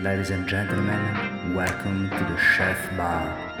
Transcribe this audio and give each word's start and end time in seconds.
Ladies 0.00 0.30
and 0.30 0.46
gentlemen, 0.46 1.54
welcome 1.54 2.08
to 2.08 2.16
the 2.16 2.34
Chef 2.56 2.96
Bar. 2.96 3.58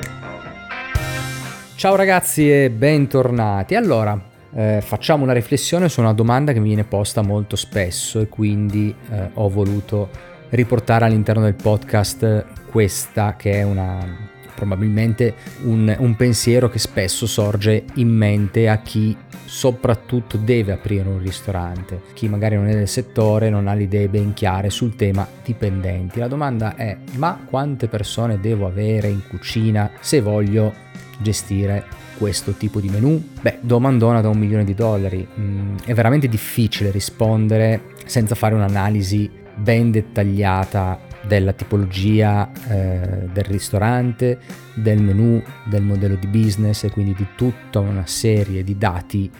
Ciao 1.76 1.94
ragazzi 1.94 2.50
e 2.50 2.70
bentornati. 2.70 3.74
Allora, 3.74 4.18
eh, 4.54 4.80
facciamo 4.82 5.24
una 5.24 5.34
riflessione 5.34 5.90
su 5.90 6.00
una 6.00 6.14
domanda 6.14 6.54
che 6.54 6.58
mi 6.58 6.68
viene 6.68 6.84
posta 6.84 7.20
molto 7.20 7.54
spesso 7.54 8.18
e 8.18 8.28
quindi 8.28 8.94
eh, 9.10 9.28
ho 9.34 9.50
voluto 9.50 10.08
riportare 10.48 11.04
all'interno 11.04 11.42
del 11.42 11.54
podcast 11.54 12.64
questa 12.70 13.36
che 13.36 13.52
è 13.52 13.62
una 13.62 14.30
probabilmente 14.54 15.34
un, 15.62 15.94
un 15.98 16.16
pensiero 16.16 16.68
che 16.68 16.78
spesso 16.78 17.26
sorge 17.26 17.84
in 17.94 18.08
mente 18.08 18.68
a 18.68 18.78
chi 18.78 19.16
soprattutto 19.44 20.38
deve 20.38 20.72
aprire 20.72 21.08
un 21.08 21.18
ristorante. 21.18 22.00
Chi 22.14 22.28
magari 22.28 22.56
non 22.56 22.68
è 22.68 22.74
del 22.74 22.88
settore 22.88 23.50
non 23.50 23.68
ha 23.68 23.74
le 23.74 23.82
idee 23.82 24.08
ben 24.08 24.32
chiare 24.32 24.70
sul 24.70 24.96
tema 24.96 25.28
dipendenti. 25.44 26.18
La 26.18 26.28
domanda 26.28 26.74
è 26.74 26.96
ma 27.16 27.38
quante 27.44 27.86
persone 27.86 28.40
devo 28.40 28.66
avere 28.66 29.08
in 29.08 29.20
cucina 29.28 29.90
se 30.00 30.20
voglio 30.20 30.72
gestire 31.18 31.84
questo 32.16 32.52
tipo 32.52 32.80
di 32.80 32.88
menu? 32.88 33.22
Beh, 33.40 33.58
domandona 33.60 34.20
da 34.20 34.28
un 34.28 34.38
milione 34.38 34.64
di 34.64 34.74
dollari. 34.74 35.26
Mm, 35.38 35.76
è 35.84 35.92
veramente 35.92 36.28
difficile 36.28 36.90
rispondere 36.90 37.90
senza 38.06 38.34
fare 38.34 38.54
un'analisi 38.54 39.30
ben 39.54 39.90
dettagliata 39.90 40.98
della 41.26 41.52
tipologia 41.52 42.50
eh, 42.68 43.28
del 43.32 43.44
ristorante, 43.44 44.38
del 44.74 45.00
menu, 45.00 45.42
del 45.68 45.82
modello 45.82 46.16
di 46.16 46.26
business 46.26 46.84
e 46.84 46.90
quindi 46.90 47.14
di 47.14 47.26
tutta 47.36 47.80
una 47.80 48.06
serie 48.06 48.64
di 48.64 48.76
dati 48.76 49.30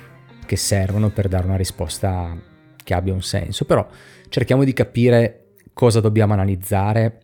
che 0.47 0.57
servono 0.57 1.11
per 1.11 1.29
dare 1.29 1.47
una 1.47 1.57
risposta 1.57 2.37
che 2.83 2.95
abbia 2.95 3.13
un 3.13 3.23
senso. 3.23 3.65
Però 3.65 3.87
cerchiamo 4.29 4.65
di 4.65 4.73
capire 4.73 5.55
cosa 5.73 6.01
dobbiamo 6.01 6.33
analizzare 6.33 7.23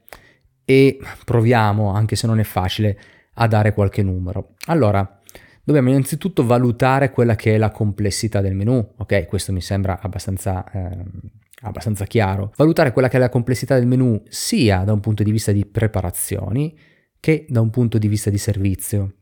e 0.65 0.99
proviamo, 1.25 1.93
anche 1.93 2.17
se 2.17 2.27
non 2.27 2.41
è 2.41 2.45
facile, 2.45 2.99
a 3.35 3.47
dare 3.47 3.73
qualche 3.73 4.03
numero. 4.03 4.55
Allora, 4.67 5.21
dobbiamo 5.63 5.89
innanzitutto 5.91 6.45
valutare 6.45 7.11
quella 7.11 7.37
che 7.37 7.55
è 7.55 7.59
la 7.59 7.71
complessità 7.71 8.41
del 8.41 8.55
menu, 8.55 8.95
ok? 8.97 9.27
Questo 9.27 9.53
mi 9.53 9.61
sembra 9.61 10.01
abbastanza... 10.01 10.71
Eh, 10.71 11.05
abbastanza 11.63 12.05
chiaro, 12.05 12.53
valutare 12.57 12.93
quella 12.93 13.09
che 13.09 13.17
è 13.17 13.21
la 13.21 13.29
complessità 13.29 13.77
del 13.77 13.87
menu 13.87 14.23
sia 14.29 14.85
da 14.85 14.93
un 14.93 15.01
punto 15.01 15.23
di 15.23 15.33
vista 15.33 15.53
di 15.53 15.67
preparazioni 15.67 16.77
che 17.21 17.47
da 17.49 17.61
un 17.61 17.71
punto 17.71 17.99
di 17.99 18.09
vista 18.09 18.31
di 18.31 18.39
servizio. 18.39 19.15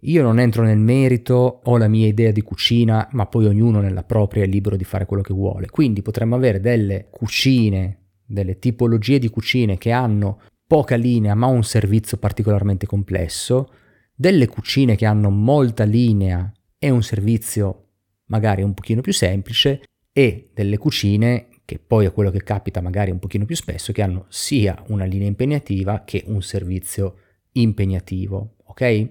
Io 0.00 0.22
non 0.22 0.38
entro 0.38 0.62
nel 0.64 0.78
merito, 0.78 1.60
ho 1.62 1.78
la 1.78 1.88
mia 1.88 2.06
idea 2.06 2.30
di 2.30 2.42
cucina, 2.42 3.08
ma 3.12 3.26
poi 3.26 3.46
ognuno 3.46 3.80
nella 3.80 4.02
propria 4.02 4.42
è 4.42 4.46
libero 4.46 4.76
di 4.76 4.84
fare 4.84 5.06
quello 5.06 5.22
che 5.22 5.32
vuole. 5.32 5.70
Quindi 5.70 6.02
potremmo 6.02 6.34
avere 6.34 6.60
delle 6.60 7.08
cucine, 7.10 8.08
delle 8.26 8.58
tipologie 8.58 9.18
di 9.18 9.30
cucine 9.30 9.78
che 9.78 9.92
hanno 9.92 10.40
poca 10.66 10.96
linea 10.96 11.34
ma 11.34 11.46
un 11.46 11.62
servizio 11.62 12.18
particolarmente 12.18 12.86
complesso, 12.86 13.70
delle 14.14 14.46
cucine 14.46 14.94
che 14.94 15.06
hanno 15.06 15.30
molta 15.30 15.84
linea 15.84 16.52
e 16.78 16.90
un 16.90 17.02
servizio 17.02 17.80
magari 18.26 18.62
un 18.62 18.74
pochino 18.74 19.00
più 19.00 19.12
semplice 19.12 19.82
e 20.12 20.50
delle 20.52 20.78
cucine 20.78 21.48
che 21.64 21.78
poi 21.78 22.06
è 22.06 22.12
quello 22.12 22.30
che 22.30 22.42
capita 22.42 22.80
magari 22.80 23.10
un 23.10 23.18
pochino 23.18 23.44
più 23.44 23.56
spesso, 23.56 23.92
che 23.92 24.02
hanno 24.02 24.26
sia 24.28 24.82
una 24.88 25.04
linea 25.04 25.28
impegnativa 25.28 26.02
che 26.04 26.24
un 26.26 26.42
servizio 26.42 27.16
impegnativo, 27.52 28.56
ok? 28.64 29.08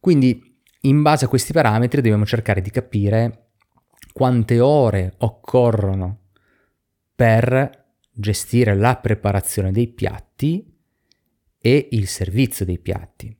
Quindi 0.00 0.58
in 0.82 1.02
base 1.02 1.26
a 1.26 1.28
questi 1.28 1.52
parametri 1.52 2.00
dobbiamo 2.00 2.24
cercare 2.24 2.60
di 2.60 2.70
capire 2.70 3.50
quante 4.12 4.60
ore 4.60 5.14
occorrono 5.18 6.18
per 7.14 7.78
gestire 8.10 8.74
la 8.74 8.96
preparazione 8.96 9.72
dei 9.72 9.88
piatti 9.88 10.66
e 11.58 11.88
il 11.90 12.06
servizio 12.06 12.64
dei 12.64 12.78
piatti. 12.78 13.36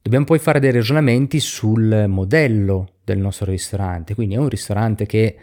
Dobbiamo 0.00 0.24
poi 0.24 0.38
fare 0.38 0.60
dei 0.60 0.72
ragionamenti 0.72 1.40
sul 1.40 2.06
modello 2.08 2.96
del 3.04 3.18
nostro 3.18 3.50
ristorante, 3.50 4.14
quindi 4.14 4.34
è 4.34 4.38
un 4.38 4.48
ristorante 4.48 5.06
che 5.06 5.36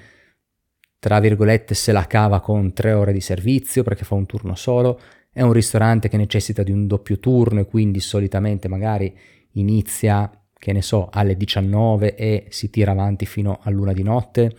tra 1.00 1.20
virgolette 1.20 1.74
se 1.74 1.92
la 1.94 2.06
cava 2.06 2.42
con 2.42 2.74
tre 2.74 2.92
ore 2.92 3.14
di 3.14 3.22
servizio 3.22 3.84
perché 3.84 4.04
fa 4.04 4.16
un 4.16 4.26
turno 4.26 4.56
solo, 4.56 5.00
è 5.32 5.42
un 5.42 5.54
ristorante 5.54 6.10
che 6.10 6.18
necessita 6.18 6.64
di 6.64 6.72
un 6.72 6.88
doppio 6.88 7.20
turno 7.20 7.62
e 7.62 7.66
quindi 7.66 8.02
solitamente 8.02 8.68
magari 8.68 9.18
inizia, 9.54 10.30
che 10.54 10.74
ne 10.74 10.82
so, 10.82 11.08
alle 11.10 11.38
19 11.38 12.16
e 12.16 12.48
si 12.50 12.70
tira 12.70 12.92
avanti 12.92 13.26
fino 13.26 13.60
all'una 13.64 13.94
di 13.94 14.04
notte. 14.04 14.56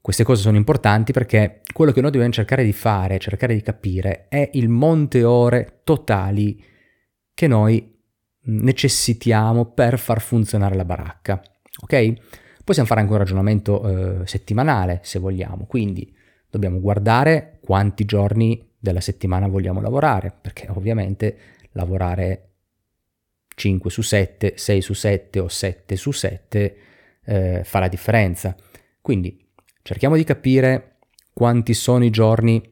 Queste 0.00 0.24
cose 0.24 0.42
sono 0.42 0.56
importanti 0.56 1.12
perché 1.12 1.62
quello 1.72 1.92
che 1.92 2.00
noi 2.00 2.10
dobbiamo 2.10 2.32
cercare 2.32 2.64
di 2.64 2.72
fare, 2.72 3.18
cercare 3.18 3.54
di 3.54 3.62
capire, 3.62 4.26
è 4.28 4.50
il 4.54 4.68
monte 4.68 5.24
ore 5.24 5.80
totali 5.84 6.62
che 7.32 7.46
noi 7.46 7.96
necessitiamo 8.40 9.72
per 9.72 9.98
far 9.98 10.20
funzionare 10.20 10.74
la 10.74 10.84
baracca. 10.84 11.40
Ok? 11.82 12.14
Possiamo 12.68 12.86
fare 12.86 13.00
anche 13.00 13.14
un 13.14 13.18
ragionamento 13.18 14.20
eh, 14.20 14.26
settimanale 14.26 15.00
se 15.02 15.18
vogliamo, 15.18 15.64
quindi 15.64 16.14
dobbiamo 16.50 16.78
guardare 16.80 17.60
quanti 17.62 18.04
giorni 18.04 18.62
della 18.78 19.00
settimana 19.00 19.48
vogliamo 19.48 19.80
lavorare, 19.80 20.36
perché 20.38 20.68
ovviamente 20.68 21.38
lavorare 21.72 22.50
5 23.54 23.90
su 23.90 24.02
7, 24.02 24.58
6 24.58 24.82
su 24.82 24.92
7 24.92 25.38
o 25.40 25.48
7 25.48 25.96
su 25.96 26.10
7 26.10 26.76
eh, 27.24 27.62
fa 27.64 27.78
la 27.78 27.88
differenza. 27.88 28.54
Quindi 29.00 29.48
cerchiamo 29.80 30.16
di 30.16 30.24
capire 30.24 30.96
quanti 31.32 31.72
sono 31.72 32.04
i 32.04 32.10
giorni 32.10 32.62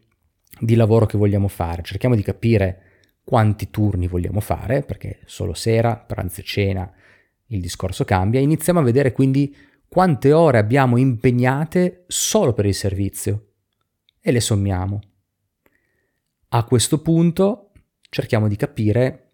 di 0.61 0.75
lavoro 0.75 1.07
che 1.07 1.17
vogliamo 1.17 1.49
fare, 1.49 1.81
cerchiamo 1.81 2.15
di 2.15 2.23
capire 2.23 2.83
quanti 3.25 3.71
turni 3.71 4.09
vogliamo 4.09 4.41
fare, 4.41 4.83
perché 4.83 5.21
solo 5.25 5.55
sera, 5.55 5.97
pranzo 5.97 6.43
e 6.43 6.45
cena 6.45 6.93
il 7.47 7.63
discorso 7.63 8.05
cambia, 8.05 8.41
iniziamo 8.41 8.81
a 8.81 8.83
vedere 8.83 9.13
quindi 9.13 9.57
quante 9.89 10.33
ore 10.33 10.59
abbiamo 10.59 10.97
impegnate 10.97 12.05
solo 12.07 12.53
per 12.53 12.67
il 12.67 12.75
servizio 12.75 13.53
e 14.21 14.33
le 14.33 14.41
sommiamo. 14.41 15.01
A 16.49 16.65
questo 16.65 17.01
punto 17.01 17.73
cerchiamo 18.09 18.49
di 18.49 18.57
capire 18.57 19.33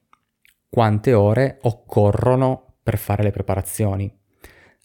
quante 0.69 1.13
ore 1.13 1.59
occorrono 1.63 2.77
per 2.83 2.99
fare 2.99 3.23
le 3.23 3.31
preparazioni. 3.31 4.13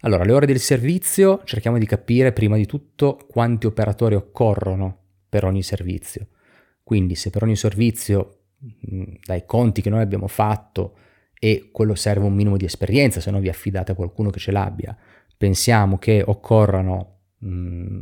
Allora, 0.02 0.24
le 0.24 0.34
ore 0.34 0.46
del 0.46 0.60
servizio 0.60 1.42
cerchiamo 1.44 1.78
di 1.78 1.86
capire 1.86 2.32
prima 2.32 2.56
di 2.56 2.66
tutto 2.66 3.18
quanti 3.28 3.66
operatori 3.66 4.16
occorrono 4.16 5.06
per 5.28 5.46
ogni 5.46 5.64
servizio. 5.64 6.28
Quindi 6.84 7.16
se 7.16 7.30
per 7.30 7.44
ogni 7.44 7.56
servizio, 7.56 8.44
dai 8.60 9.46
conti 9.46 9.82
che 9.82 9.90
noi 9.90 10.02
abbiamo 10.02 10.28
fatto, 10.28 10.98
e 11.40 11.70
quello 11.72 11.96
serve 11.96 12.26
un 12.26 12.34
minimo 12.34 12.58
di 12.58 12.66
esperienza, 12.66 13.20
se 13.20 13.30
no 13.32 13.40
vi 13.40 13.50
affidate 13.50 13.92
a 13.92 13.96
qualcuno 13.96 14.30
che 14.30 14.40
ce 14.40 14.52
l'abbia, 14.52 14.96
pensiamo 15.38 15.98
che 15.98 16.24
occorrano 16.26 17.20
mh, 17.38 18.02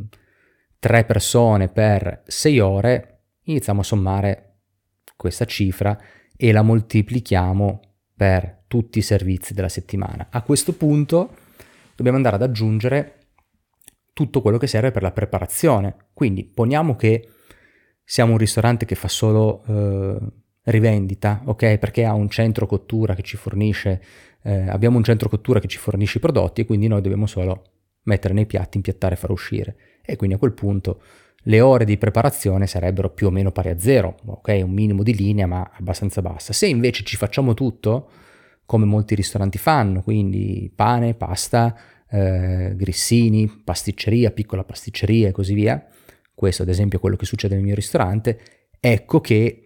tre 0.78 1.04
persone 1.04 1.68
per 1.68 2.22
sei 2.26 2.58
ore, 2.58 3.20
iniziamo 3.42 3.80
a 3.80 3.84
sommare 3.84 4.54
questa 5.16 5.44
cifra 5.44 5.98
e 6.36 6.52
la 6.52 6.62
moltiplichiamo 6.62 7.80
per 8.14 8.64
tutti 8.66 8.98
i 8.98 9.02
servizi 9.02 9.54
della 9.54 9.68
settimana. 9.68 10.28
A 10.30 10.42
questo 10.42 10.72
punto 10.74 11.34
dobbiamo 11.94 12.16
andare 12.16 12.36
ad 12.36 12.42
aggiungere 12.42 13.12
tutto 14.12 14.40
quello 14.40 14.58
che 14.58 14.66
serve 14.66 14.90
per 14.90 15.02
la 15.02 15.12
preparazione. 15.12 16.08
Quindi 16.12 16.44
poniamo 16.44 16.96
che 16.96 17.28
siamo 18.02 18.32
un 18.32 18.38
ristorante 18.38 18.86
che 18.86 18.94
fa 18.94 19.08
solo 19.08 19.62
eh, 19.66 20.18
rivendita, 20.66 21.42
ok? 21.44 21.78
Perché 21.78 22.04
ha 22.04 22.14
un 22.14 22.28
centro 22.28 22.66
cottura 22.66 23.14
che 23.14 23.22
ci 23.22 23.36
fornisce 23.36 24.00
eh, 24.46 24.68
abbiamo 24.68 24.96
un 24.96 25.02
centro 25.02 25.28
cottura 25.28 25.58
che 25.58 25.66
ci 25.66 25.76
fornisce 25.76 26.18
i 26.18 26.20
prodotti 26.20 26.60
e 26.60 26.64
quindi 26.66 26.86
noi 26.86 27.00
dobbiamo 27.00 27.26
solo 27.26 27.64
mettere 28.04 28.32
nei 28.32 28.46
piatti, 28.46 28.76
impiattare 28.76 29.14
e 29.14 29.16
far 29.16 29.30
uscire. 29.30 29.76
E 30.02 30.14
quindi 30.14 30.36
a 30.36 30.38
quel 30.38 30.52
punto 30.52 31.02
le 31.48 31.60
ore 31.60 31.84
di 31.84 31.98
preparazione 31.98 32.68
sarebbero 32.68 33.10
più 33.10 33.26
o 33.26 33.30
meno 33.30 33.50
pari 33.50 33.70
a 33.70 33.78
zero, 33.78 34.16
ok? 34.24 34.60
Un 34.62 34.70
minimo 34.70 35.02
di 35.02 35.14
linea 35.16 35.46
ma 35.46 35.68
abbastanza 35.76 36.22
bassa. 36.22 36.52
Se 36.52 36.66
invece 36.66 37.02
ci 37.02 37.16
facciamo 37.16 37.54
tutto, 37.54 38.08
come 38.64 38.84
molti 38.84 39.16
ristoranti 39.16 39.58
fanno, 39.58 40.02
quindi 40.02 40.70
pane, 40.72 41.14
pasta, 41.14 41.76
eh, 42.08 42.72
grissini, 42.76 43.48
pasticceria, 43.64 44.30
piccola 44.30 44.62
pasticceria 44.62 45.28
e 45.28 45.32
così 45.32 45.54
via, 45.54 45.84
questo 46.32 46.62
ad 46.62 46.68
esempio 46.68 46.98
è 46.98 47.00
quello 47.00 47.16
che 47.16 47.26
succede 47.26 47.56
nel 47.56 47.64
mio 47.64 47.74
ristorante, 47.74 48.38
ecco 48.78 49.20
che 49.20 49.65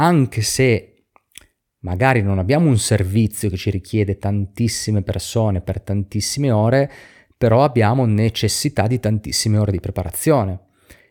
anche 0.00 0.42
se 0.42 1.06
magari 1.80 2.22
non 2.22 2.38
abbiamo 2.38 2.68
un 2.68 2.78
servizio 2.78 3.48
che 3.48 3.56
ci 3.56 3.70
richiede 3.70 4.18
tantissime 4.18 5.02
persone 5.02 5.60
per 5.60 5.80
tantissime 5.80 6.50
ore, 6.50 6.90
però 7.36 7.62
abbiamo 7.62 8.04
necessità 8.04 8.86
di 8.86 8.98
tantissime 8.98 9.58
ore 9.58 9.72
di 9.72 9.80
preparazione. 9.80 10.66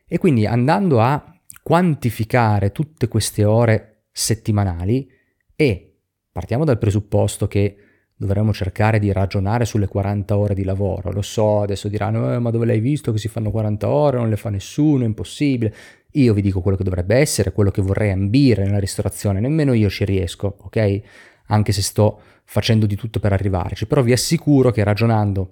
E 0.06 0.18
quindi 0.18 0.46
andando 0.46 1.02
a 1.02 1.24
quantificare 1.62 2.72
tutte 2.72 3.08
queste 3.08 3.44
ore 3.44 4.06
settimanali 4.12 5.10
e 5.56 6.00
partiamo 6.32 6.64
dal 6.64 6.78
presupposto 6.78 7.48
che 7.48 7.76
dovremmo 8.16 8.52
cercare 8.52 9.00
di 9.00 9.12
ragionare 9.12 9.66
sulle 9.66 9.88
40 9.88 10.38
ore 10.38 10.56
di 10.56 10.64
lavoro. 10.64 11.12
Lo 11.12 11.22
so, 11.22 11.62
adesso 11.62 11.88
diranno, 11.88 12.34
eh, 12.34 12.40
ma 12.40 12.50
dove 12.50 12.66
l'hai 12.66 12.80
visto 12.80 13.12
che 13.12 13.20
si 13.20 13.28
fanno 13.28 13.52
40 13.52 13.88
ore? 13.88 14.18
Non 14.18 14.30
le 14.30 14.38
fa 14.38 14.50
nessuno, 14.50 15.04
è 15.04 15.06
impossibile. 15.06 15.74
Io 16.12 16.34
vi 16.34 16.42
dico 16.42 16.62
quello 16.62 16.78
che 16.78 16.84
dovrebbe 16.84 17.16
essere, 17.16 17.52
quello 17.52 17.72
che 17.72 17.82
vorrei 17.82 18.12
ambire 18.12 18.64
nella 18.64 18.80
ristorazione, 18.80 19.40
nemmeno 19.40 19.74
io 19.74 19.90
ci 19.90 20.06
riesco, 20.06 20.58
ok? 20.62 21.02
Anche 21.48 21.72
se 21.72 21.82
sto 21.82 22.20
facendo 22.46 22.86
di 22.86 22.96
tutto 22.96 23.20
per 23.20 23.34
arrivarci, 23.34 23.88
però 23.88 24.02
vi 24.02 24.14
assicuro 24.14 24.72
che 24.72 24.84
ragionando 24.84 25.52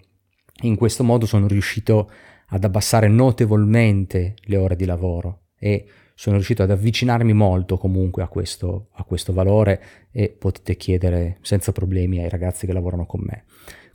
in 0.64 0.76
questo 0.76 1.04
modo 1.04 1.26
sono 1.26 1.48
riuscito 1.48 2.10
ad 2.48 2.64
abbassare 2.64 3.08
notevolmente 3.08 4.36
le 4.46 4.58
ore 4.58 4.76
di 4.76 4.86
lavoro 4.86 5.48
e 5.58 5.86
sono 6.14 6.36
riuscito 6.36 6.64
ad 6.64 6.72
avvicinarmi 6.72 7.34
molto 7.34 7.78
comunque 7.78 8.24
a 8.24 8.28
questo, 8.28 8.88
a 8.94 9.04
questo 9.04 9.34
valore 9.34 9.82
e 10.12 10.30
potete 10.30 10.78
chiedere 10.78 11.38
senza 11.42 11.74
problemi 11.74 12.20
ai 12.20 12.30
ragazzi 12.30 12.66
che 12.66 12.74
lavorano 12.74 13.06
con 13.06 13.22
me. 13.22 13.44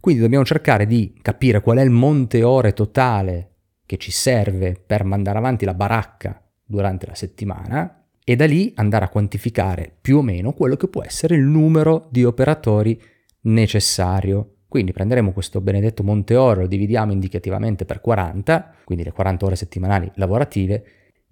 Quindi 0.00 0.20
dobbiamo 0.20 0.44
cercare 0.44 0.86
di 0.86 1.18
capire 1.22 1.60
qual 1.62 1.78
è 1.78 1.82
il 1.82 1.90
monte 1.90 2.42
ore 2.42 2.74
totale 2.74 3.54
che 3.86 3.96
ci 3.96 4.10
serve 4.10 4.80
per 4.84 5.04
mandare 5.04 5.38
avanti 5.38 5.64
la 5.64 5.74
baracca 5.74 6.42
durante 6.70 7.06
la 7.06 7.14
settimana 7.14 8.06
e 8.24 8.36
da 8.36 8.46
lì 8.46 8.72
andare 8.76 9.04
a 9.04 9.08
quantificare 9.08 9.92
più 10.00 10.18
o 10.18 10.22
meno 10.22 10.52
quello 10.52 10.76
che 10.76 10.86
può 10.88 11.02
essere 11.02 11.34
il 11.34 11.42
numero 11.42 12.06
di 12.10 12.24
operatori 12.24 13.00
necessario. 13.42 14.58
Quindi 14.68 14.92
prenderemo 14.92 15.32
questo 15.32 15.60
benedetto 15.60 16.04
monte 16.04 16.36
ore, 16.36 16.60
lo 16.60 16.66
dividiamo 16.68 17.10
indicativamente 17.10 17.84
per 17.84 18.00
40, 18.00 18.74
quindi 18.84 19.02
le 19.02 19.10
40 19.10 19.46
ore 19.46 19.56
settimanali 19.56 20.10
lavorative, 20.14 20.84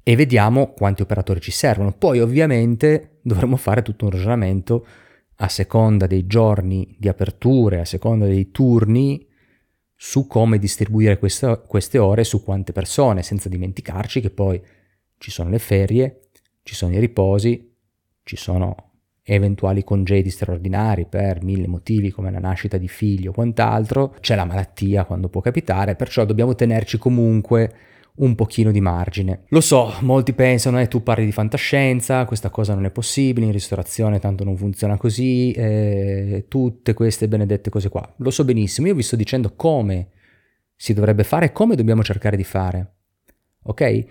e 0.02 0.16
vediamo 0.16 0.72
quanti 0.72 1.02
operatori 1.02 1.40
ci 1.40 1.52
servono. 1.52 1.92
Poi 1.92 2.18
ovviamente 2.18 3.20
dovremo 3.22 3.56
fare 3.56 3.82
tutto 3.82 4.06
un 4.06 4.10
ragionamento 4.10 4.84
a 5.36 5.48
seconda 5.48 6.08
dei 6.08 6.26
giorni 6.26 6.96
di 6.98 7.06
aperture, 7.06 7.80
a 7.80 7.84
seconda 7.84 8.26
dei 8.26 8.50
turni, 8.50 9.24
su 9.94 10.26
come 10.26 10.58
distribuire 10.58 11.18
questa, 11.18 11.58
queste 11.58 11.98
ore 11.98 12.24
su 12.24 12.42
quante 12.42 12.72
persone, 12.72 13.22
senza 13.22 13.48
dimenticarci 13.48 14.20
che 14.20 14.30
poi 14.30 14.60
ci 15.18 15.30
sono 15.30 15.50
le 15.50 15.58
ferie, 15.58 16.20
ci 16.62 16.74
sono 16.74 16.94
i 16.94 16.98
riposi, 16.98 17.74
ci 18.22 18.36
sono 18.36 18.88
eventuali 19.22 19.84
congedi 19.84 20.30
straordinari 20.30 21.06
per 21.06 21.42
mille 21.42 21.66
motivi 21.66 22.10
come 22.10 22.30
la 22.30 22.38
nascita 22.38 22.78
di 22.78 22.88
figlio 22.88 23.30
o 23.30 23.34
quant'altro, 23.34 24.14
c'è 24.20 24.34
la 24.34 24.46
malattia 24.46 25.04
quando 25.04 25.28
può 25.28 25.40
capitare, 25.40 25.96
perciò 25.96 26.24
dobbiamo 26.24 26.54
tenerci 26.54 26.96
comunque 26.96 27.72
un 28.18 28.34
pochino 28.34 28.70
di 28.70 28.80
margine. 28.80 29.44
Lo 29.48 29.60
so, 29.60 29.92
molti 30.00 30.32
pensano, 30.32 30.80
eh, 30.80 30.88
tu 30.88 31.02
parli 31.02 31.24
di 31.24 31.32
fantascienza, 31.32 32.24
questa 32.24 32.50
cosa 32.50 32.74
non 32.74 32.84
è 32.84 32.90
possibile, 32.90 33.46
in 33.46 33.52
ristorazione 33.52 34.18
tanto 34.18 34.44
non 34.44 34.56
funziona 34.56 34.96
così, 34.96 35.52
eh, 35.52 36.46
tutte 36.48 36.94
queste 36.94 37.28
benedette 37.28 37.70
cose 37.70 37.88
qua. 37.88 38.14
Lo 38.18 38.30
so 38.30 38.44
benissimo, 38.44 38.88
io 38.88 38.94
vi 38.94 39.02
sto 39.02 39.14
dicendo 39.14 39.54
come 39.54 40.08
si 40.74 40.94
dovrebbe 40.94 41.24
fare 41.24 41.46
e 41.46 41.52
come 41.52 41.76
dobbiamo 41.76 42.02
cercare 42.02 42.36
di 42.36 42.44
fare. 42.44 42.94
Ok? 43.64 44.06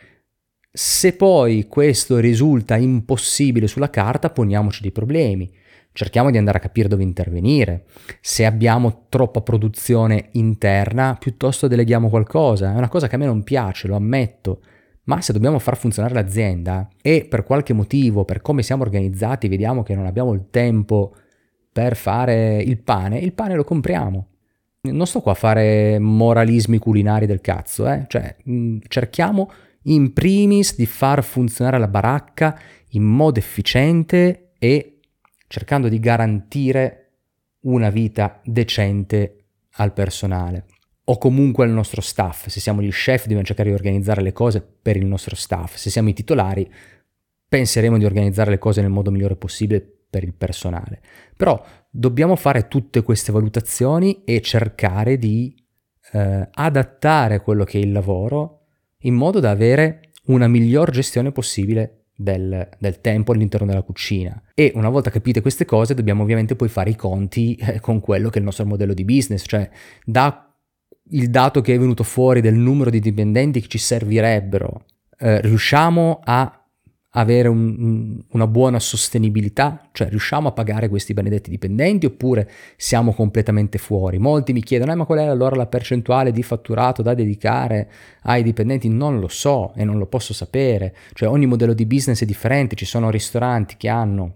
Se 0.80 1.14
poi 1.14 1.66
questo 1.68 2.20
risulta 2.20 2.76
impossibile 2.76 3.66
sulla 3.66 3.90
carta, 3.90 4.30
poniamoci 4.30 4.84
dei 4.84 4.92
problemi 4.92 5.52
cerchiamo 5.98 6.30
di 6.30 6.38
andare 6.38 6.60
a 6.60 6.62
capire 6.62 6.88
dove 6.88 7.02
intervenire. 7.02 7.86
Se 8.22 8.46
abbiamo 8.46 9.06
troppa 9.10 9.42
produzione 9.42 10.30
interna, 10.34 11.18
piuttosto 11.20 11.68
deleghiamo 11.68 12.10
qualcosa. 12.10 12.72
È 12.72 12.78
una 12.78 12.90
cosa 12.90 13.08
che 13.08 13.16
a 13.16 13.18
me 13.18 13.26
non 13.26 13.42
piace, 13.42 13.88
lo 13.88 13.96
ammetto. 13.96 14.62
Ma 15.06 15.20
se 15.22 15.34
dobbiamo 15.34 15.58
far 15.58 15.76
funzionare 15.76 16.14
l'azienda 16.14 16.88
e 17.02 17.26
per 17.28 17.44
qualche 17.44 17.74
motivo, 17.74 18.24
per 18.24 18.44
come 18.44 18.62
siamo 18.62 18.84
organizzati, 18.84 19.48
vediamo 19.48 19.82
che 19.82 19.96
non 19.96 20.06
abbiamo 20.06 20.34
il 20.34 20.46
tempo 20.52 21.16
per 21.72 21.96
fare 21.96 22.62
il 22.62 22.78
pane, 22.78 23.18
il 23.18 23.34
pane 23.34 23.56
lo 23.56 23.64
compriamo. 23.64 24.28
Non 24.82 25.08
sto 25.08 25.22
qua 25.22 25.32
a 25.32 25.36
fare 25.36 25.98
moralismi 25.98 26.78
culinari 26.78 27.26
del 27.26 27.42
cazzo, 27.42 27.90
eh? 27.90 28.06
Cioè, 28.08 28.36
cerchiamo 28.88 29.50
in 29.88 30.14
primis 30.14 30.76
di 30.76 30.86
far 30.86 31.24
funzionare 31.24 31.78
la 31.78 31.88
baracca 31.88 32.60
in 32.92 33.04
modo 33.04 33.40
efficiente 33.40 34.52
e 34.58 35.00
cercando 35.48 35.88
di 35.88 36.00
garantire 36.00 37.04
una 37.62 37.90
vita 37.90 38.40
decente 38.44 39.46
al 39.72 39.94
personale 39.94 40.66
o 41.06 41.18
comunque 41.18 41.66
al 41.66 41.72
nostro 41.72 42.02
staff. 42.02 42.48
Se 42.48 42.60
siamo 42.60 42.82
gli 42.82 42.90
chef 42.90 43.24
dobbiamo 43.24 43.44
cercare 43.44 43.70
di 43.70 43.76
organizzare 43.76 44.22
le 44.22 44.34
cose 44.34 44.62
per 44.62 44.98
il 44.98 45.06
nostro 45.06 45.36
staff, 45.36 45.76
se 45.76 45.90
siamo 45.90 46.10
i 46.10 46.14
titolari 46.14 46.70
penseremo 47.50 47.98
di 47.98 48.06
organizzare 48.06 48.50
le 48.50 48.58
cose 48.58 48.82
nel 48.82 48.90
modo 48.90 49.10
migliore 49.10 49.38
possibile 49.38 49.80
per 50.10 50.24
il 50.24 50.34
personale. 50.34 51.02
Però 51.36 51.64
dobbiamo 51.90 52.36
fare 52.36 52.68
tutte 52.68 53.04
queste 53.04 53.32
valutazioni 53.32 54.24
e 54.26 54.42
cercare 54.42 55.18
di 55.18 55.56
eh, 56.12 56.50
adattare 56.52 57.42
quello 57.42 57.64
che 57.64 57.80
è 57.80 57.82
il 57.82 57.92
lavoro 57.92 58.57
in 59.08 59.16
modo 59.16 59.40
da 59.40 59.50
avere 59.50 60.12
una 60.26 60.48
miglior 60.48 60.92
gestione 60.92 61.32
possibile 61.32 62.04
del, 62.16 62.70
del, 62.78 63.00
tempo 63.00 63.32
all'interno 63.32 63.68
della 63.68 63.82
cucina. 63.82 64.42
E 64.54 64.72
una 64.76 64.90
volta 64.90 65.10
capite 65.10 65.42
queste 65.42 65.66
cose 65.66 65.94
dobbiamo 65.94 66.24
ovviamente 66.24 66.56
poi 66.56 66.68
fare 66.68 66.90
i 66.90 66.96
conti 66.96 67.56
eh, 67.56 67.80
con 67.80 68.00
quello 68.00 68.30
che 68.30 68.36
è 68.36 68.40
il 68.40 68.46
nostro 68.46 68.66
modello 68.66 68.94
di 68.94 69.06
business, 69.06 69.44
cioè 69.46 69.70
da 70.04 70.42
il 71.12 71.30
dato 71.30 71.62
che 71.62 71.74
è 71.74 71.80
venuto 71.80 72.04
fuori 72.04 72.42
del 72.42 72.56
numero 72.56 72.90
di 72.90 73.00
dipendenti 73.00 73.62
che 73.62 73.68
ci 73.68 73.78
servirebbero, 73.78 74.86
eh, 75.20 75.40
riusciamo 75.42 76.20
a 76.24 76.57
avere 77.20 77.48
un, 77.48 78.20
una 78.30 78.46
buona 78.46 78.80
sostenibilità, 78.80 79.90
cioè 79.92 80.08
riusciamo 80.08 80.50
a 80.50 80.52
pagare 80.52 80.88
questi 80.88 81.14
benedetti 81.14 81.50
dipendenti 81.50 82.06
oppure 82.06 82.50
siamo 82.76 83.12
completamente 83.12 83.80
fuori. 83.80 84.20
Molti 84.20 84.54
mi 84.54 84.62
chiedono, 84.62 84.92
eh, 84.92 84.96
ma 84.96 85.06
qual 85.06 85.20
è 85.20 85.24
allora 85.24 85.56
la 85.56 85.66
percentuale 85.66 86.32
di 86.32 86.44
fatturato 86.44 87.02
da 87.02 87.16
dedicare 87.16 87.90
ai 88.24 88.44
dipendenti? 88.44 88.88
Non 88.88 89.20
lo 89.20 89.28
so 89.28 89.74
e 89.76 89.84
non 89.84 89.98
lo 89.98 90.06
posso 90.06 90.34
sapere, 90.34 90.96
cioè 91.14 91.28
ogni 91.28 91.48
modello 91.48 91.74
di 91.74 91.88
business 91.88 92.22
è 92.22 92.26
differente, 92.26 92.76
ci 92.76 92.86
sono 92.86 93.10
ristoranti 93.10 93.78
che 93.78 93.90
hanno 93.90 94.36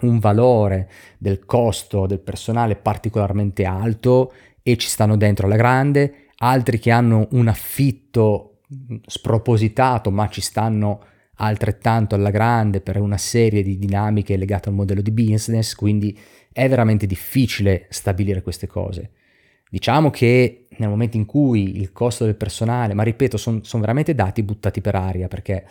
un 0.00 0.18
valore 0.18 0.90
del 1.18 1.44
costo 1.44 2.06
del 2.06 2.20
personale 2.20 2.76
particolarmente 2.76 3.64
alto 3.64 4.32
e 4.62 4.78
ci 4.78 4.88
stanno 4.88 5.18
dentro 5.18 5.46
alla 5.46 5.56
grande, 5.56 6.30
altri 6.38 6.78
che 6.78 6.90
hanno 6.90 7.28
un 7.32 7.48
affitto 7.48 8.60
spropositato 9.06 10.10
ma 10.10 10.28
ci 10.28 10.40
stanno 10.40 11.00
altrettanto 11.36 12.14
alla 12.14 12.30
grande 12.30 12.80
per 12.80 12.98
una 12.98 13.18
serie 13.18 13.62
di 13.62 13.78
dinamiche 13.78 14.36
legate 14.36 14.68
al 14.68 14.74
modello 14.74 15.02
di 15.02 15.10
business, 15.10 15.74
quindi 15.74 16.16
è 16.52 16.68
veramente 16.68 17.06
difficile 17.06 17.86
stabilire 17.90 18.42
queste 18.42 18.66
cose. 18.66 19.10
Diciamo 19.68 20.10
che 20.10 20.68
nel 20.78 20.88
momento 20.88 21.16
in 21.16 21.26
cui 21.26 21.78
il 21.78 21.92
costo 21.92 22.24
del 22.24 22.36
personale, 22.36 22.94
ma 22.94 23.02
ripeto, 23.02 23.36
sono 23.36 23.60
son 23.62 23.80
veramente 23.80 24.14
dati 24.14 24.42
buttati 24.42 24.80
per 24.80 24.94
aria 24.94 25.28
perché 25.28 25.64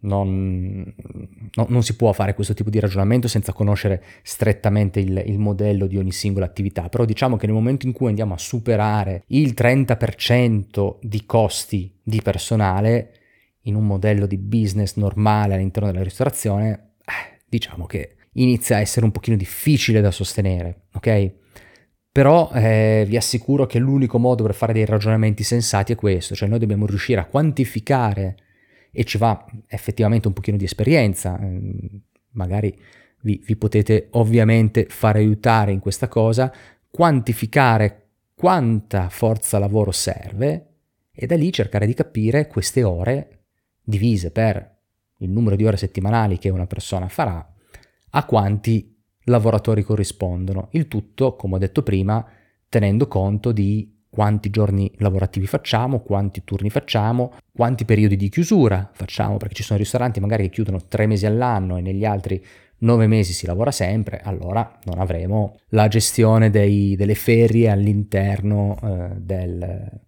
non, 0.00 0.94
no, 1.54 1.66
non, 1.68 1.82
si 1.82 1.96
può 1.96 2.12
fare 2.12 2.34
questo 2.34 2.54
tipo 2.54 2.70
di 2.70 2.78
ragionamento 2.78 3.26
senza 3.26 3.52
conoscere 3.52 4.04
strettamente 4.22 5.00
il, 5.00 5.24
il, 5.26 5.38
modello 5.38 5.86
di 5.86 5.96
ogni 5.96 6.12
singola 6.12 6.44
attività, 6.44 6.88
però 6.88 7.04
diciamo 7.04 7.36
che 7.36 7.46
nel 7.46 7.54
momento 7.54 7.86
in 7.86 7.92
cui 7.92 8.08
andiamo 8.08 8.34
a 8.34 8.38
superare 8.38 9.24
il 9.28 9.54
30% 9.56 10.96
di 11.00 11.26
costi 11.26 11.92
di 12.00 12.22
personale, 12.22 13.12
in 13.68 13.74
un 13.74 13.86
modello 13.86 14.26
di 14.26 14.38
business 14.38 14.96
normale 14.96 15.54
all'interno 15.54 15.90
della 15.90 16.02
ristorazione, 16.02 16.94
eh, 17.00 17.40
diciamo 17.46 17.86
che 17.86 18.16
inizia 18.32 18.76
a 18.76 18.80
essere 18.80 19.04
un 19.04 19.12
pochino 19.12 19.36
difficile 19.36 20.00
da 20.00 20.10
sostenere, 20.10 20.86
ok? 20.94 21.32
Però 22.10 22.50
eh, 22.52 23.04
vi 23.06 23.16
assicuro 23.16 23.66
che 23.66 23.78
l'unico 23.78 24.18
modo 24.18 24.42
per 24.42 24.54
fare 24.54 24.72
dei 24.72 24.84
ragionamenti 24.84 25.44
sensati 25.44 25.92
è 25.92 25.96
questo, 25.96 26.34
cioè 26.34 26.48
noi 26.48 26.58
dobbiamo 26.58 26.86
riuscire 26.86 27.20
a 27.20 27.26
quantificare 27.26 28.36
e 28.90 29.04
ci 29.04 29.18
va 29.18 29.44
effettivamente 29.68 30.26
un 30.26 30.34
pochino 30.34 30.56
di 30.56 30.64
esperienza, 30.64 31.38
mm, 31.38 31.70
magari 32.32 32.76
vi, 33.22 33.40
vi 33.44 33.56
potete 33.56 34.08
ovviamente 34.12 34.86
fare 34.88 35.18
aiutare 35.18 35.72
in 35.72 35.80
questa 35.80 36.08
cosa, 36.08 36.52
quantificare 36.90 38.06
quanta 38.34 39.08
forza 39.10 39.58
lavoro 39.58 39.90
serve 39.90 40.66
e 41.12 41.26
da 41.26 41.36
lì 41.36 41.52
cercare 41.52 41.86
di 41.86 41.94
capire 41.94 42.46
queste 42.46 42.82
ore 42.82 43.37
divise 43.88 44.30
per 44.30 44.76
il 45.20 45.30
numero 45.30 45.56
di 45.56 45.64
ore 45.64 45.78
settimanali 45.78 46.36
che 46.36 46.50
una 46.50 46.66
persona 46.66 47.08
farà, 47.08 47.54
a 48.10 48.24
quanti 48.26 48.94
lavoratori 49.24 49.82
corrispondono. 49.82 50.68
Il 50.72 50.88
tutto, 50.88 51.36
come 51.36 51.54
ho 51.54 51.58
detto 51.58 51.82
prima, 51.82 52.24
tenendo 52.68 53.08
conto 53.08 53.50
di 53.50 53.96
quanti 54.10 54.50
giorni 54.50 54.92
lavorativi 54.98 55.46
facciamo, 55.46 56.00
quanti 56.00 56.44
turni 56.44 56.68
facciamo, 56.68 57.34
quanti 57.52 57.86
periodi 57.86 58.16
di 58.16 58.28
chiusura 58.28 58.90
facciamo, 58.92 59.38
perché 59.38 59.54
ci 59.54 59.62
sono 59.62 59.78
ristoranti 59.78 60.20
magari 60.20 60.44
che 60.44 60.50
chiudono 60.50 60.86
tre 60.86 61.06
mesi 61.06 61.24
all'anno 61.24 61.78
e 61.78 61.80
negli 61.80 62.04
altri 62.04 62.44
nove 62.80 63.06
mesi 63.06 63.32
si 63.32 63.46
lavora 63.46 63.70
sempre, 63.70 64.20
allora 64.22 64.78
non 64.84 65.00
avremo 65.00 65.56
la 65.70 65.88
gestione 65.88 66.50
dei, 66.50 66.94
delle 66.94 67.14
ferie 67.14 67.70
all'interno 67.70 68.78
eh, 68.82 69.14
del, 69.16 70.00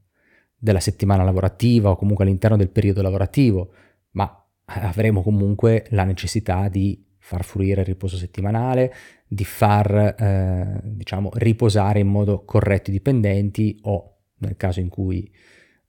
della 0.60 0.78
settimana 0.78 1.24
lavorativa 1.24 1.90
o 1.90 1.96
comunque 1.96 2.24
all'interno 2.24 2.58
del 2.58 2.68
periodo 2.68 3.00
lavorativo, 3.00 3.72
ma 4.12 4.46
avremo 4.66 5.22
comunque 5.22 5.86
la 5.90 6.04
necessità 6.04 6.68
di 6.68 7.02
far 7.18 7.44
fruire 7.44 7.80
il 7.80 7.86
riposo 7.86 8.16
settimanale, 8.16 8.92
di 9.26 9.44
far 9.44 10.14
eh, 10.18 10.80
diciamo 10.82 11.30
riposare 11.34 12.00
in 12.00 12.08
modo 12.08 12.44
corretto 12.44 12.90
i 12.90 12.92
dipendenti 12.92 13.78
o 13.82 14.16
nel 14.38 14.56
caso 14.56 14.80
in 14.80 14.88
cui 14.88 15.32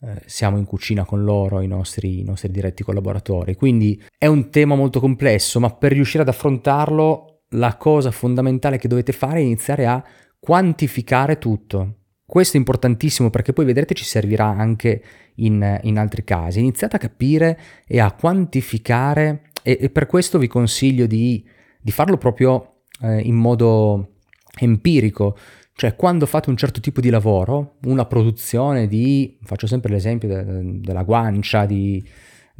eh, 0.03 0.21
siamo 0.25 0.57
in 0.57 0.65
cucina 0.65 1.03
con 1.03 1.23
loro, 1.23 1.61
i 1.61 1.67
nostri, 1.67 2.19
i 2.19 2.23
nostri 2.23 2.49
diretti 2.49 2.83
collaboratori. 2.83 3.55
Quindi 3.55 4.01
è 4.17 4.27
un 4.27 4.49
tema 4.49 4.75
molto 4.75 4.99
complesso, 4.99 5.59
ma 5.59 5.69
per 5.69 5.91
riuscire 5.91 6.23
ad 6.23 6.29
affrontarlo 6.29 7.43
la 7.49 7.75
cosa 7.75 8.11
fondamentale 8.11 8.77
che 8.77 8.87
dovete 8.87 9.11
fare 9.11 9.39
è 9.39 9.43
iniziare 9.43 9.85
a 9.85 10.03
quantificare 10.39 11.37
tutto. 11.37 11.95
Questo 12.31 12.55
è 12.55 12.59
importantissimo 12.59 13.29
perché 13.29 13.51
poi 13.51 13.65
vedrete 13.65 13.93
ci 13.93 14.05
servirà 14.05 14.45
anche 14.45 15.03
in, 15.35 15.79
in 15.83 15.97
altri 15.97 16.23
casi. 16.23 16.59
Iniziate 16.59 16.95
a 16.95 16.99
capire 16.99 17.59
e 17.85 17.99
a 17.99 18.13
quantificare 18.13 19.41
e, 19.61 19.77
e 19.81 19.89
per 19.89 20.05
questo 20.05 20.39
vi 20.39 20.47
consiglio 20.47 21.07
di, 21.07 21.45
di 21.81 21.91
farlo 21.91 22.15
proprio 22.15 22.83
eh, 23.01 23.19
in 23.19 23.35
modo 23.35 24.19
empirico, 24.57 25.37
cioè, 25.73 25.97
quando 25.97 26.25
fate 26.25 26.49
un 26.49 26.55
certo 26.55 26.79
tipo 26.79 27.01
di 27.01 27.09
lavoro, 27.09 27.79
una 27.83 28.05
produzione 28.05 28.87
di, 28.87 29.37
faccio 29.43 29.67
sempre 29.67 29.91
l'esempio 29.91 30.29
de, 30.29 30.79
della 30.79 31.03
guancia, 31.03 31.65
di, 31.65 32.01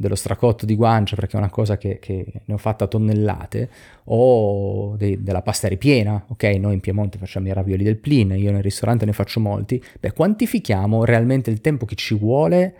dello 0.02 0.16
stracotto 0.16 0.66
di 0.66 0.74
guancia, 0.74 1.14
perché 1.14 1.36
è 1.36 1.38
una 1.38 1.48
cosa 1.48 1.78
che, 1.78 1.98
che 1.98 2.42
ne 2.44 2.54
ho 2.54 2.58
fatta 2.58 2.86
tonnellate, 2.86 3.70
o 4.04 4.96
de, 4.96 5.22
della 5.22 5.42
pasta 5.42 5.68
ripiena, 5.68 6.26
ok? 6.28 6.42
Noi 6.58 6.74
in 6.74 6.80
Piemonte 6.80 7.18
facciamo 7.18 7.46
i 7.48 7.52
ravioli 7.52 7.84
del 7.84 7.98
plin, 7.98 8.32
io 8.36 8.50
nel 8.50 8.62
ristorante 8.62 9.06
ne 9.06 9.12
faccio 9.12 9.40
molti, 9.40 9.82
beh, 10.00 10.12
quantifichiamo 10.12 11.04
realmente 11.04 11.50
il 11.50 11.60
tempo 11.60 11.86
che 11.86 11.94
ci 11.94 12.14
vuole 12.16 12.74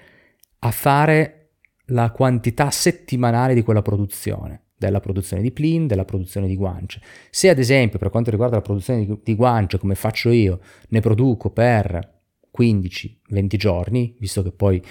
a 0.59 0.71
fare 0.71 1.39
la 1.87 2.11
quantità 2.11 2.71
settimanale 2.71 3.55
di 3.55 3.63
quella 3.63 3.83
produzione 3.83 4.61
della 4.83 4.99
produzione 4.99 5.43
di 5.43 5.53
plin, 5.53 5.87
della 5.87 6.05
produzione 6.05 6.49
di 6.49 6.57
guance. 6.57 7.01
Se 7.31 7.49
ad 7.49 7.61
esempio 7.61 8.01
per 8.01 8.11
quanto 8.11 8.31
riguarda 8.31 8.57
la 8.57 8.63
produzione 8.63 9.07
di, 9.07 9.19
di 9.23 9.37
guance, 9.37 9.79
come 9.79 9.95
faccio 9.95 10.31
io, 10.31 10.59
ne 10.89 10.99
produco 10.99 11.51
per 11.51 12.21
15-20 12.59 13.57
giorni, 13.57 14.17
visto 14.19 14.43
che 14.43 14.51
poi 14.51 14.83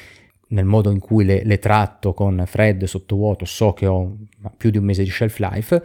nel 0.52 0.66
modo 0.66 0.92
in 0.92 1.00
cui 1.00 1.26
le, 1.26 1.44
le 1.44 1.60
tratto 1.60 2.14
con 2.14 2.44
freddo 2.46 2.86
e 2.86 2.88
sottovuoto 2.88 3.46
so 3.46 3.74
che 3.74 3.88
ho 3.88 4.18
più 4.58 4.70
di 4.70 4.78
un 4.78 4.86
mese 4.86 5.04
di 5.04 5.10
shelf 5.10 5.40
life, 5.40 5.84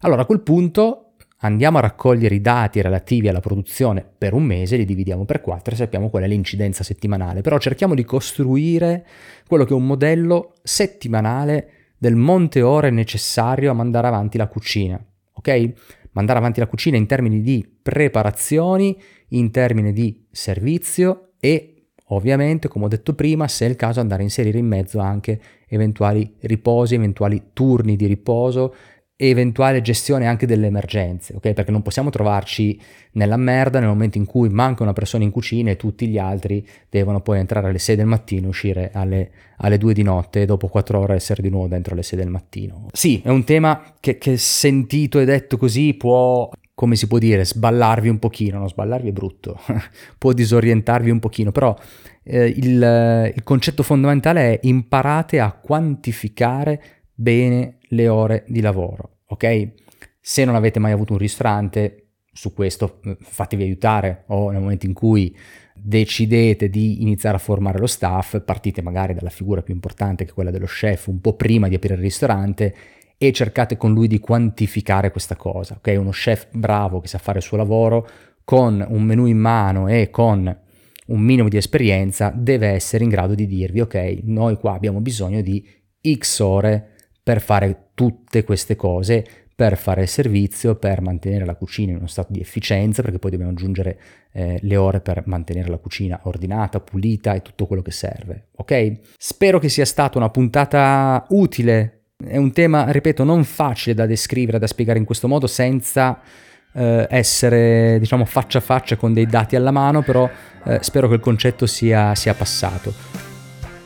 allora 0.00 0.22
a 0.22 0.26
quel 0.26 0.40
punto 0.40 1.14
andiamo 1.42 1.78
a 1.78 1.82
raccogliere 1.82 2.34
i 2.34 2.40
dati 2.40 2.80
relativi 2.80 3.28
alla 3.28 3.40
produzione 3.40 4.04
per 4.16 4.34
un 4.34 4.44
mese, 4.44 4.76
li 4.76 4.84
dividiamo 4.84 5.24
per 5.24 5.40
4 5.40 5.74
e 5.74 5.76
sappiamo 5.76 6.10
qual 6.10 6.24
è 6.24 6.26
l'incidenza 6.26 6.84
settimanale, 6.84 7.40
però 7.40 7.58
cerchiamo 7.58 7.94
di 7.94 8.04
costruire 8.04 9.06
quello 9.46 9.64
che 9.64 9.72
è 9.72 9.76
un 9.76 9.86
modello 9.86 10.54
settimanale 10.62 11.70
del 11.96 12.16
monte 12.16 12.62
ore 12.62 12.90
necessario 12.90 13.70
a 13.70 13.74
mandare 13.74 14.06
avanti 14.06 14.38
la 14.38 14.48
cucina, 14.48 15.02
ok? 15.34 15.72
Mandare 16.12 16.38
avanti 16.38 16.60
la 16.60 16.66
cucina 16.66 16.96
in 16.96 17.06
termini 17.06 17.40
di 17.40 17.66
preparazioni, 17.80 19.00
in 19.28 19.50
termini 19.50 19.92
di 19.92 20.26
servizio 20.30 21.32
e 21.38 21.79
ovviamente, 22.10 22.68
come 22.68 22.84
ho 22.84 22.88
detto 22.88 23.14
prima, 23.14 23.48
se 23.48 23.66
è 23.66 23.68
il 23.68 23.76
caso 23.76 24.00
andare 24.00 24.20
a 24.20 24.24
inserire 24.24 24.58
in 24.58 24.66
mezzo 24.66 24.98
anche 25.00 25.40
eventuali 25.68 26.34
riposi, 26.40 26.94
eventuali 26.94 27.50
turni 27.52 27.96
di 27.96 28.06
riposo, 28.06 28.74
eventuale 29.22 29.82
gestione 29.82 30.26
anche 30.26 30.46
delle 30.46 30.68
emergenze, 30.68 31.34
ok? 31.34 31.52
Perché 31.52 31.70
non 31.70 31.82
possiamo 31.82 32.08
trovarci 32.08 32.80
nella 33.12 33.36
merda 33.36 33.78
nel 33.78 33.88
momento 33.88 34.16
in 34.16 34.24
cui 34.24 34.48
manca 34.48 34.82
una 34.82 34.94
persona 34.94 35.24
in 35.24 35.30
cucina 35.30 35.70
e 35.70 35.76
tutti 35.76 36.08
gli 36.08 36.16
altri 36.16 36.66
devono 36.88 37.20
poi 37.20 37.38
entrare 37.38 37.68
alle 37.68 37.78
6 37.78 37.96
del 37.96 38.06
mattino 38.06 38.48
uscire 38.48 38.90
alle, 38.94 39.30
alle 39.58 39.76
2 39.76 39.92
di 39.92 40.02
notte 40.02 40.42
e 40.42 40.46
dopo 40.46 40.68
4 40.68 40.98
ore 40.98 41.16
essere 41.16 41.42
di 41.42 41.50
nuovo 41.50 41.68
dentro 41.68 41.92
alle 41.92 42.02
6 42.02 42.18
del 42.18 42.30
mattino. 42.30 42.86
Sì, 42.92 43.20
è 43.22 43.28
un 43.28 43.44
tema 43.44 43.92
che, 44.00 44.16
che 44.16 44.38
sentito 44.38 45.20
e 45.20 45.26
detto 45.26 45.58
così 45.58 45.92
può 45.92 46.48
come 46.80 46.96
si 46.96 47.08
può 47.08 47.18
dire, 47.18 47.44
sballarvi 47.44 48.08
un 48.08 48.18
pochino, 48.18 48.58
no, 48.58 48.66
sballarvi 48.66 49.10
è 49.10 49.12
brutto, 49.12 49.60
può 50.16 50.32
disorientarvi 50.32 51.10
un 51.10 51.18
pochino, 51.18 51.52
però 51.52 51.76
eh, 52.22 52.46
il, 52.46 53.32
il 53.36 53.42
concetto 53.42 53.82
fondamentale 53.82 54.54
è 54.54 54.60
imparate 54.62 55.40
a 55.40 55.52
quantificare 55.52 56.82
bene 57.12 57.80
le 57.88 58.08
ore 58.08 58.44
di 58.48 58.62
lavoro, 58.62 59.18
ok? 59.26 59.72
Se 60.22 60.42
non 60.46 60.54
avete 60.54 60.78
mai 60.78 60.92
avuto 60.92 61.12
un 61.12 61.18
ristorante, 61.18 62.12
su 62.32 62.54
questo 62.54 63.02
eh, 63.04 63.18
fatevi 63.20 63.62
aiutare 63.62 64.24
o 64.28 64.48
nel 64.48 64.62
momento 64.62 64.86
in 64.86 64.94
cui 64.94 65.36
decidete 65.74 66.70
di 66.70 67.02
iniziare 67.02 67.36
a 67.36 67.40
formare 67.40 67.78
lo 67.78 67.86
staff, 67.86 68.40
partite 68.40 68.80
magari 68.80 69.12
dalla 69.12 69.28
figura 69.28 69.60
più 69.60 69.74
importante 69.74 70.24
che 70.24 70.30
è 70.30 70.34
quella 70.34 70.50
dello 70.50 70.64
chef 70.64 71.08
un 71.08 71.20
po' 71.20 71.34
prima 71.34 71.68
di 71.68 71.74
aprire 71.74 71.96
il 71.96 72.00
ristorante 72.00 72.74
e 73.22 73.32
cercate 73.32 73.76
con 73.76 73.92
lui 73.92 74.08
di 74.08 74.18
quantificare 74.18 75.10
questa 75.10 75.36
cosa, 75.36 75.74
ok? 75.76 75.94
Uno 75.98 76.08
chef 76.08 76.46
bravo 76.52 77.00
che 77.00 77.08
sa 77.08 77.18
fare 77.18 77.36
il 77.36 77.44
suo 77.44 77.58
lavoro 77.58 78.08
con 78.44 78.82
un 78.88 79.02
menu 79.02 79.26
in 79.26 79.36
mano 79.36 79.88
e 79.88 80.08
con 80.08 80.58
un 81.06 81.20
minimo 81.20 81.50
di 81.50 81.58
esperienza 81.58 82.32
deve 82.34 82.68
essere 82.68 83.04
in 83.04 83.10
grado 83.10 83.34
di 83.34 83.46
dirvi 83.46 83.80
ok, 83.80 84.20
noi 84.22 84.56
qua 84.56 84.72
abbiamo 84.72 85.00
bisogno 85.00 85.42
di 85.42 85.62
X 86.00 86.38
ore 86.38 86.92
per 87.22 87.42
fare 87.42 87.90
tutte 87.92 88.42
queste 88.42 88.74
cose, 88.74 89.22
per 89.54 89.76
fare 89.76 90.00
il 90.00 90.08
servizio, 90.08 90.76
per 90.76 91.02
mantenere 91.02 91.44
la 91.44 91.56
cucina 91.56 91.90
in 91.90 91.98
uno 91.98 92.06
stato 92.06 92.32
di 92.32 92.40
efficienza, 92.40 93.02
perché 93.02 93.18
poi 93.18 93.32
dobbiamo 93.32 93.52
aggiungere 93.52 94.00
eh, 94.32 94.58
le 94.62 94.76
ore 94.76 95.02
per 95.02 95.24
mantenere 95.26 95.68
la 95.68 95.76
cucina 95.76 96.18
ordinata, 96.22 96.80
pulita 96.80 97.34
e 97.34 97.42
tutto 97.42 97.66
quello 97.66 97.82
che 97.82 97.90
serve. 97.90 98.46
Ok? 98.56 99.00
Spero 99.18 99.58
che 99.58 99.68
sia 99.68 99.84
stata 99.84 100.16
una 100.16 100.30
puntata 100.30 101.26
utile. 101.28 101.99
È 102.22 102.36
un 102.36 102.52
tema, 102.52 102.90
ripeto, 102.90 103.24
non 103.24 103.44
facile 103.44 103.94
da 103.94 104.04
descrivere, 104.04 104.58
da 104.58 104.66
spiegare 104.66 104.98
in 104.98 105.06
questo 105.06 105.26
modo 105.26 105.46
senza 105.46 106.20
eh, 106.72 107.06
essere, 107.08 107.96
diciamo, 107.98 108.26
faccia 108.26 108.58
a 108.58 108.60
faccia 108.60 108.96
con 108.96 109.14
dei 109.14 109.24
dati 109.26 109.56
alla 109.56 109.70
mano, 109.70 110.02
però 110.02 110.28
eh, 110.64 110.80
spero 110.82 111.08
che 111.08 111.14
il 111.14 111.20
concetto 111.20 111.64
sia, 111.66 112.14
sia 112.14 112.34
passato. 112.34 112.92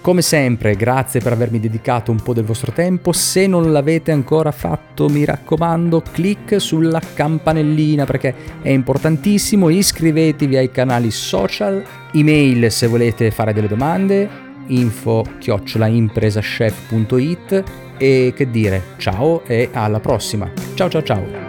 Come 0.00 0.20
sempre, 0.20 0.74
grazie 0.76 1.20
per 1.20 1.30
avermi 1.32 1.60
dedicato 1.60 2.10
un 2.10 2.20
po' 2.20 2.34
del 2.34 2.44
vostro 2.44 2.72
tempo. 2.72 3.12
Se 3.12 3.46
non 3.46 3.70
l'avete 3.72 4.12
ancora 4.12 4.50
fatto, 4.50 5.08
mi 5.08 5.24
raccomando, 5.24 6.02
clic 6.12 6.60
sulla 6.60 7.00
campanellina 7.14 8.04
perché 8.04 8.34
è 8.60 8.68
importantissimo. 8.68 9.70
Iscrivetevi 9.70 10.58
ai 10.58 10.70
canali 10.70 11.10
social, 11.10 11.82
email 12.12 12.70
se 12.70 12.86
volete 12.86 13.30
fare 13.30 13.54
delle 13.54 13.68
domande, 13.68 14.28
info 14.66 15.24
chiocciolaimpresachef.it 15.38 17.83
e 17.96 18.32
che 18.34 18.50
dire, 18.50 18.82
ciao 18.96 19.44
e 19.46 19.70
alla 19.72 20.00
prossima. 20.00 20.50
Ciao 20.74 20.88
ciao 20.88 21.02
ciao. 21.02 21.43